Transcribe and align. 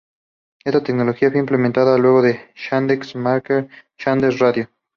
Esta 0.65 0.81
tecnología 0.81 1.29
fue 1.29 1.39
implementada 1.39 1.95
luego 1.95 2.25
en 2.25 2.39
Yandex.Market 2.55 3.69
y 3.71 4.03
Yandex.Radio. 4.03 4.67